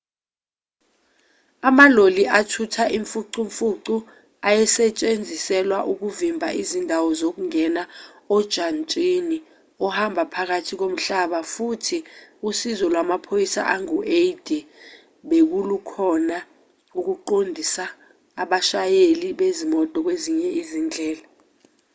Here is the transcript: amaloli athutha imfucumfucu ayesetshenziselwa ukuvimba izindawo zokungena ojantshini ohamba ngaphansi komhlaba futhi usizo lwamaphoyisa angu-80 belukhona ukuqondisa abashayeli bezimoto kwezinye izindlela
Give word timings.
amaloli 1.67 2.23
athutha 2.39 2.83
imfucumfucu 2.97 3.95
ayesetshenziselwa 4.47 5.77
ukuvimba 5.91 6.47
izindawo 6.61 7.09
zokungena 7.19 7.83
ojantshini 8.35 9.37
ohamba 9.87 10.23
ngaphansi 10.25 10.73
komhlaba 10.79 11.39
futhi 11.53 11.97
usizo 12.49 12.85
lwamaphoyisa 12.93 13.61
angu-80 13.73 14.49
belukhona 15.29 16.37
ukuqondisa 16.99 17.83
abashayeli 18.41 19.27
bezimoto 19.39 19.97
kwezinye 20.05 20.49
izindlela 20.61 21.25